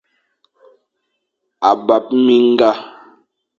A 1.69 1.71
bap 1.85 2.05
minga. 2.25 2.71